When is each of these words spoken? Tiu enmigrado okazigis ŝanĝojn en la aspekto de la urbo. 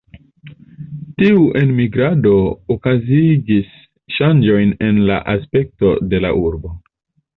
Tiu 1.21 1.43
enmigrado 1.59 2.31
okazigis 2.77 3.69
ŝanĝojn 4.17 4.73
en 4.89 5.01
la 5.11 5.23
aspekto 5.39 5.93
de 6.15 6.23
la 6.27 6.33
urbo. 6.49 6.75